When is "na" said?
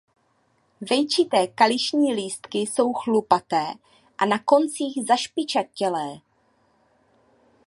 4.25-4.39